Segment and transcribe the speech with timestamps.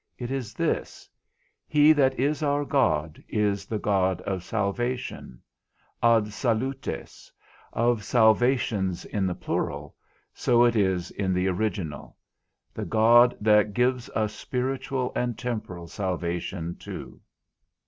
[0.17, 1.07] It is this:
[1.67, 5.39] He that is our God is the God of salvation;
[6.01, 7.31] ad salutes,
[7.71, 9.95] of salvations in the plural,
[10.33, 12.17] so it is in the original;
[12.73, 17.21] the God that gives us spiritual and temporal salvation too.